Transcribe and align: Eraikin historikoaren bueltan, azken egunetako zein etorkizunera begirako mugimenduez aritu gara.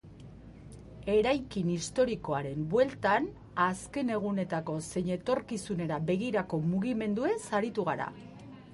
Eraikin 1.15 1.69
historikoaren 1.73 2.65
bueltan, 2.73 3.29
azken 3.67 4.11
egunetako 4.17 4.81
zein 4.89 5.15
etorkizunera 5.19 6.03
begirako 6.11 6.65
mugimenduez 6.75 7.41
aritu 7.63 7.91
gara. 7.93 8.15